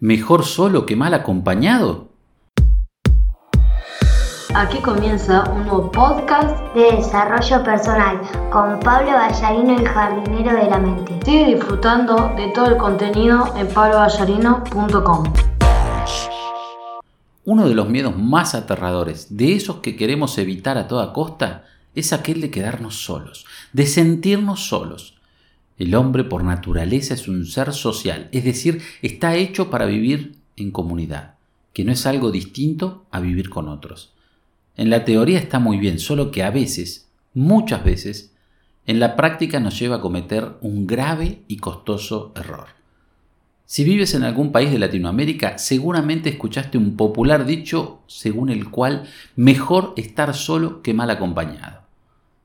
[0.00, 2.06] ¿Mejor solo que mal acompañado?
[4.54, 8.20] Aquí comienza un nuevo podcast de desarrollo personal
[8.52, 11.18] con Pablo Ballarino, el jardinero de la mente.
[11.24, 15.32] Sigue disfrutando de todo el contenido en pabloballarino.com.
[17.44, 21.64] Uno de los miedos más aterradores, de esos que queremos evitar a toda costa,
[21.96, 25.17] es aquel de quedarnos solos, de sentirnos solos.
[25.78, 30.72] El hombre por naturaleza es un ser social, es decir, está hecho para vivir en
[30.72, 31.34] comunidad,
[31.72, 34.12] que no es algo distinto a vivir con otros.
[34.76, 38.32] En la teoría está muy bien, solo que a veces, muchas veces,
[38.86, 42.78] en la práctica nos lleva a cometer un grave y costoso error.
[43.64, 49.04] Si vives en algún país de Latinoamérica, seguramente escuchaste un popular dicho según el cual
[49.36, 51.82] mejor estar solo que mal acompañado.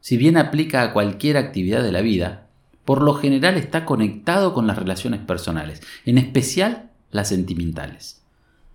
[0.02, 2.43] Si bien aplica a cualquier actividad de la vida,
[2.86, 8.24] por lo general está conectado con las relaciones personales, en especial las sentimentales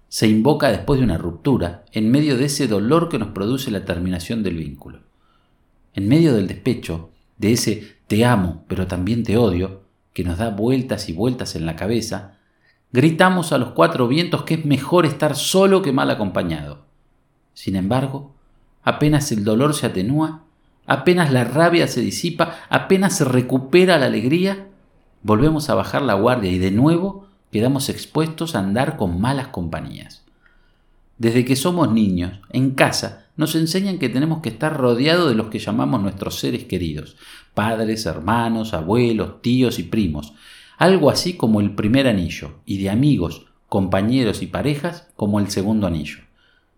[0.09, 3.85] se invoca después de una ruptura, en medio de ese dolor que nos produce la
[3.85, 5.01] terminación del vínculo.
[5.95, 9.83] En medio del despecho, de ese te amo, pero también te odio,
[10.15, 12.39] que nos da vueltas y vueltas en la cabeza,
[12.91, 16.87] gritamos a los cuatro vientos que es mejor estar solo que mal acompañado.
[17.53, 18.35] Sin embargo,
[18.83, 20.45] apenas el dolor se atenúa,
[20.89, 24.67] apenas la rabia se disipa, apenas se recupera la alegría,
[25.23, 30.25] volvemos a bajar la guardia y de nuevo quedamos expuestos a andar con malas compañías.
[31.19, 35.49] Desde que somos niños, en casa, nos enseñan que tenemos que estar rodeados de los
[35.49, 37.17] que llamamos nuestros seres queridos,
[37.55, 40.33] padres, hermanos, abuelos, tíos y primos,
[40.79, 45.87] algo así como el primer anillo, y de amigos, compañeros y parejas como el segundo
[45.87, 46.21] anillo.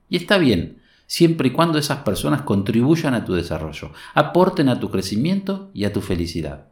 [0.08, 0.79] Y está bien,
[1.10, 5.92] siempre y cuando esas personas contribuyan a tu desarrollo, aporten a tu crecimiento y a
[5.92, 6.68] tu felicidad.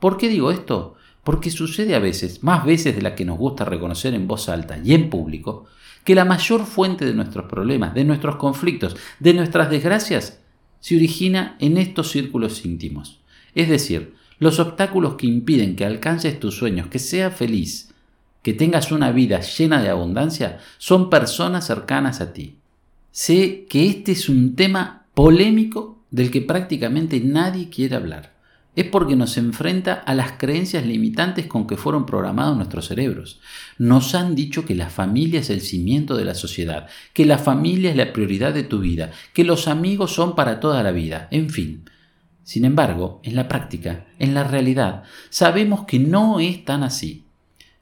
[0.00, 0.94] ¿Por qué digo esto?
[1.22, 4.78] Porque sucede a veces, más veces de la que nos gusta reconocer en voz alta
[4.82, 5.66] y en público,
[6.04, 10.40] que la mayor fuente de nuestros problemas, de nuestros conflictos, de nuestras desgracias,
[10.80, 13.20] se origina en estos círculos íntimos.
[13.54, 17.92] Es decir, los obstáculos que impiden que alcances tus sueños, que seas feliz,
[18.40, 22.56] que tengas una vida llena de abundancia, son personas cercanas a ti.
[23.18, 28.36] Sé que este es un tema polémico del que prácticamente nadie quiere hablar
[28.74, 33.40] es porque nos enfrenta a las creencias limitantes con que fueron programados nuestros cerebros.
[33.78, 37.88] Nos han dicho que la familia es el cimiento de la sociedad, que la familia
[37.88, 41.48] es la prioridad de tu vida, que los amigos son para toda la vida, en
[41.48, 41.88] fin.
[42.44, 47.24] Sin embargo, en la práctica, en la realidad, sabemos que no es tan así.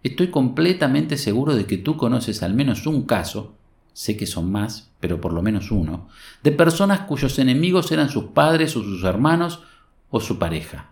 [0.04, 3.56] Estoy completamente seguro de que tú conoces al menos un caso,
[3.94, 6.08] sé que son más, pero por lo menos uno,
[6.42, 9.60] de personas cuyos enemigos eran sus padres o sus hermanos
[10.10, 10.90] o su pareja.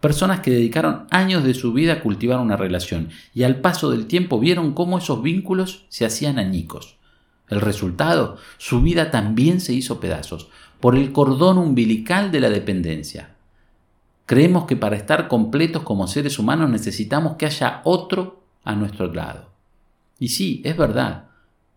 [0.00, 4.06] Personas que dedicaron años de su vida a cultivar una relación y al paso del
[4.06, 6.96] tiempo vieron cómo esos vínculos se hacían añicos.
[7.48, 10.48] El resultado, su vida también se hizo pedazos
[10.80, 13.36] por el cordón umbilical de la dependencia.
[14.26, 19.50] Creemos que para estar completos como seres humanos necesitamos que haya otro a nuestro lado.
[20.18, 21.25] Y sí, es verdad,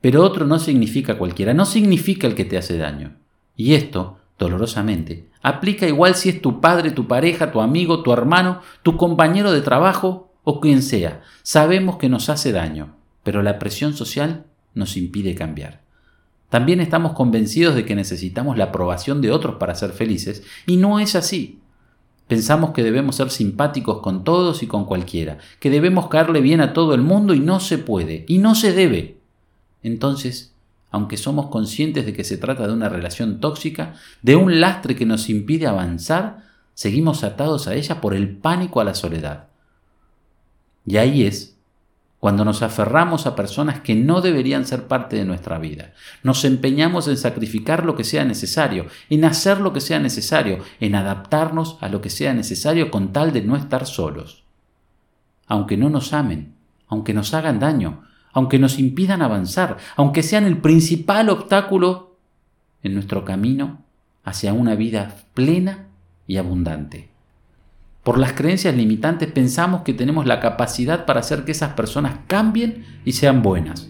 [0.02, 3.18] pero otro no significa cualquiera, no significa el que te hace daño.
[3.56, 8.62] Y esto dolorosamente, aplica igual si es tu padre, tu pareja, tu amigo, tu hermano,
[8.82, 11.22] tu compañero de trabajo o quien sea.
[11.44, 15.82] Sabemos que nos hace daño, pero la presión social nos impide cambiar.
[16.50, 21.00] También estamos convencidos de que necesitamos la aprobación de otros para ser felices, y no
[21.00, 21.60] es así.
[22.28, 26.74] Pensamos que debemos ser simpáticos con todos y con cualquiera, que debemos caerle bien a
[26.74, 29.19] todo el mundo y no se puede, y no se debe.
[29.84, 30.54] Entonces,
[30.92, 35.06] aunque somos conscientes de que se trata de una relación tóxica, de un lastre que
[35.06, 39.48] nos impide avanzar, seguimos atados a ella por el pánico a la soledad.
[40.86, 41.56] Y ahí es
[42.20, 45.94] cuando nos aferramos a personas que no deberían ser parte de nuestra vida.
[46.22, 50.96] Nos empeñamos en sacrificar lo que sea necesario, en hacer lo que sea necesario, en
[50.96, 54.44] adaptarnos a lo que sea necesario con tal de no estar solos.
[55.48, 56.56] Aunque no nos amen,
[56.90, 58.04] aunque nos hagan daño,
[58.34, 62.16] aunque nos impidan avanzar, aunque sean el principal obstáculo
[62.84, 63.80] en nuestro camino
[64.24, 65.88] hacia una vida plena
[66.28, 67.10] y abundante.
[68.04, 72.86] Por las creencias limitantes pensamos que tenemos la capacidad para hacer que esas personas cambien
[73.06, 73.90] y sean buenas.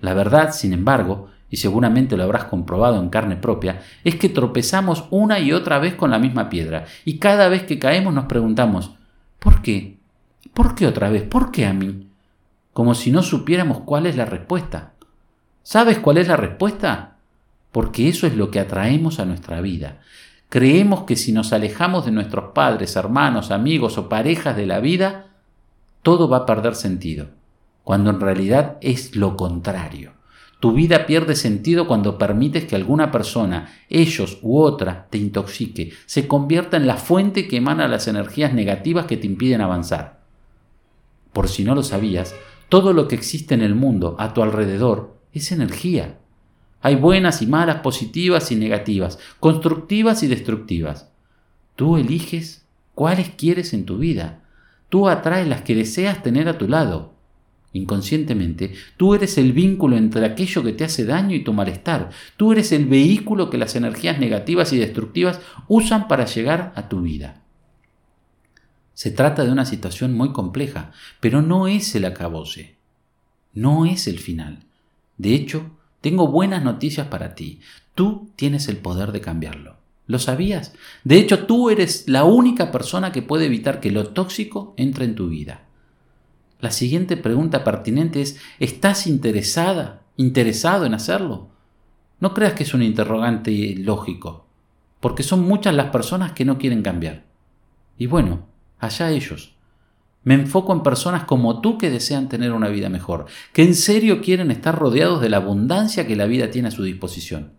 [0.00, 5.04] La verdad, sin embargo, y seguramente lo habrás comprobado en carne propia, es que tropezamos
[5.10, 8.96] una y otra vez con la misma piedra, y cada vez que caemos nos preguntamos,
[9.38, 9.98] ¿por qué?
[10.52, 11.22] ¿Por qué otra vez?
[11.22, 12.08] ¿Por qué a mí?
[12.74, 14.92] Como si no supiéramos cuál es la respuesta.
[15.62, 17.16] ¿Sabes cuál es la respuesta?
[17.72, 20.00] Porque eso es lo que atraemos a nuestra vida.
[20.50, 25.28] Creemos que si nos alejamos de nuestros padres, hermanos, amigos o parejas de la vida,
[26.02, 27.28] todo va a perder sentido.
[27.84, 30.12] cuando en realidad es lo contrario.
[30.58, 36.26] Tu vida pierde sentido cuando permites que alguna persona, ellos u otra, te intoxique, se
[36.26, 40.20] convierta en la fuente que emana las energías negativas que te impiden avanzar.
[41.34, 42.34] Por si no lo sabías,
[42.74, 46.18] todo lo que existe en el mundo a tu alrededor es energía.
[46.80, 51.08] Hay buenas y malas, positivas y negativas, constructivas y destructivas.
[51.76, 52.66] Tú eliges
[52.96, 54.42] cuáles quieres en tu vida.
[54.88, 57.14] Tú atraes las que deseas tener a tu lado.
[57.72, 62.10] Inconscientemente, tú eres el vínculo entre aquello que te hace daño y tu malestar.
[62.36, 67.02] Tú eres el vehículo que las energías negativas y destructivas usan para llegar a tu
[67.02, 67.43] vida.
[68.94, 72.76] Se trata de una situación muy compleja, pero no es el acabose.
[73.52, 74.60] No es el final.
[75.18, 75.70] De hecho,
[76.00, 77.60] tengo buenas noticias para ti.
[77.94, 79.76] Tú tienes el poder de cambiarlo.
[80.06, 80.74] ¿Lo sabías?
[81.02, 85.14] De hecho, tú eres la única persona que puede evitar que lo tóxico entre en
[85.14, 85.62] tu vida.
[86.60, 91.48] La siguiente pregunta pertinente es, ¿estás interesada, interesado en hacerlo?
[92.20, 94.46] No creas que es un interrogante lógico,
[95.00, 97.24] porque son muchas las personas que no quieren cambiar.
[97.98, 98.46] Y bueno,
[98.78, 99.54] allá ellos.
[100.24, 104.22] Me enfoco en personas como tú que desean tener una vida mejor, que en serio
[104.22, 107.52] quieren estar rodeados de la abundancia que la vida tiene a su disposición.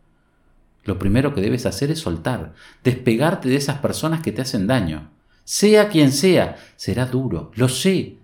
[0.84, 2.54] Lo primero que debes hacer es soltar,
[2.84, 5.12] despegarte de esas personas que te hacen daño.
[5.44, 8.18] Sea quien sea, será duro, lo sé,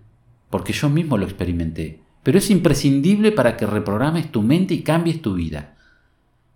[0.50, 5.22] porque yo mismo lo experimenté, pero es imprescindible para que reprogrames tu mente y cambies
[5.22, 5.76] tu vida.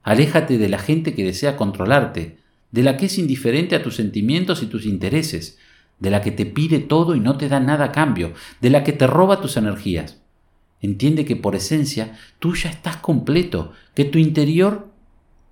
[0.02, 2.38] Aléjate de la gente que desea controlarte,
[2.72, 5.58] de la que es indiferente a tus sentimientos y tus intereses,
[5.98, 8.84] de la que te pide todo y no te da nada a cambio, de la
[8.84, 10.20] que te roba tus energías.
[10.80, 14.88] Entiende que por esencia tú ya estás completo, que tu interior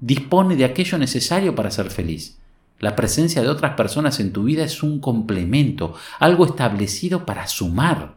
[0.01, 2.39] dispone de aquello necesario para ser feliz.
[2.79, 8.17] La presencia de otras personas en tu vida es un complemento, algo establecido para sumar.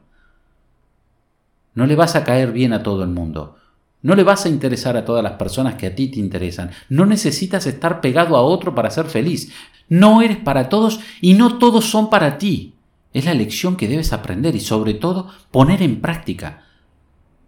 [1.74, 3.56] No le vas a caer bien a todo el mundo.
[4.02, 6.72] No le vas a interesar a todas las personas que a ti te interesan.
[6.90, 9.52] No necesitas estar pegado a otro para ser feliz.
[9.90, 12.76] No eres para todos y no todos son para ti.
[13.14, 16.66] Es la lección que debes aprender y sobre todo poner en práctica.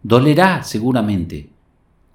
[0.01, 1.49] Dolerá seguramente,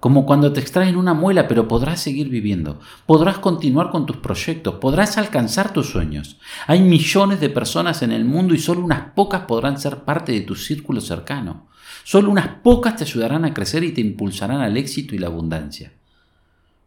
[0.05, 4.75] como cuando te extraen una muela, pero podrás seguir viviendo, podrás continuar con tus proyectos,
[4.75, 6.37] podrás alcanzar tus sueños.
[6.67, 10.41] Hay millones de personas en el mundo y solo unas pocas podrán ser parte de
[10.41, 11.69] tu círculo cercano.
[12.03, 15.93] Solo unas pocas te ayudarán a crecer y te impulsarán al éxito y la abundancia.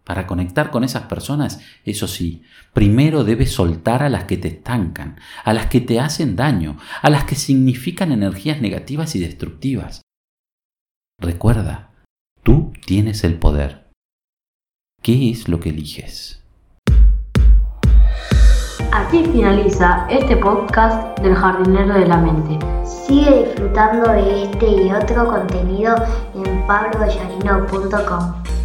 [0.05, 5.19] Para conectar con esas personas, eso sí, primero debes soltar a las que te estancan,
[5.43, 10.03] a las que te hacen daño, a las que significan energías negativas y destructivas.
[11.21, 11.88] Recuerda,
[12.49, 13.91] tú tienes el poder.
[15.03, 16.43] ¿Qué es lo que eliges?
[18.91, 22.59] Aquí finaliza este podcast del jardinero de la mente.
[22.87, 25.95] Sigue disfrutando de este y otro contenido
[26.35, 28.58] en pabloballarino.com.